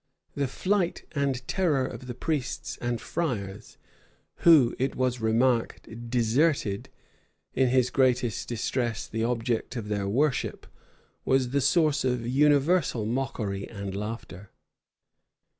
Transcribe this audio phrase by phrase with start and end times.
[0.33, 3.77] The flight and terror of the priests and friars,
[4.37, 6.89] who, it was remarked, deserted,
[7.53, 10.65] in his greatest distress, the object of their worship,
[11.23, 14.49] was the source of universal mockery and laughter.